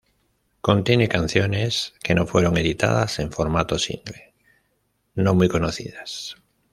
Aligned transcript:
Contiene 0.61 1.07
canciones 1.07 1.93
que 2.03 2.15
no 2.15 2.25
fueron 2.25 2.57
editadas 2.57 3.19
en 3.19 3.31
formato 3.31 3.77
single, 3.77 4.33
no 5.13 5.35
muy 5.35 5.47
conocidas. 5.47 6.37